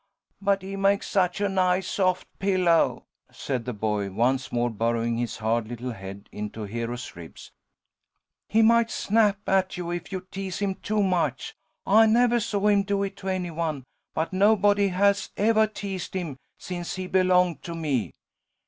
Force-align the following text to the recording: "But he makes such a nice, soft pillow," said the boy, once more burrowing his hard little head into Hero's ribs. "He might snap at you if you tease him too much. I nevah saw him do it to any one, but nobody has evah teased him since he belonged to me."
"But 0.41 0.63
he 0.63 0.75
makes 0.75 1.07
such 1.07 1.39
a 1.41 1.47
nice, 1.47 1.85
soft 1.87 2.25
pillow," 2.39 3.05
said 3.31 3.65
the 3.65 3.73
boy, 3.73 4.09
once 4.09 4.51
more 4.51 4.71
burrowing 4.71 5.17
his 5.17 5.37
hard 5.37 5.67
little 5.67 5.91
head 5.91 6.27
into 6.31 6.63
Hero's 6.63 7.15
ribs. 7.15 7.51
"He 8.49 8.63
might 8.63 8.89
snap 8.89 9.47
at 9.47 9.77
you 9.77 9.91
if 9.91 10.11
you 10.11 10.25
tease 10.31 10.57
him 10.57 10.73
too 10.73 11.03
much. 11.03 11.53
I 11.85 12.07
nevah 12.07 12.39
saw 12.41 12.65
him 12.65 12.81
do 12.81 13.03
it 13.03 13.15
to 13.17 13.27
any 13.27 13.51
one, 13.51 13.83
but 14.15 14.33
nobody 14.33 14.87
has 14.87 15.29
evah 15.37 15.67
teased 15.71 16.15
him 16.15 16.37
since 16.57 16.95
he 16.95 17.05
belonged 17.05 17.61
to 17.61 17.75
me." 17.75 18.11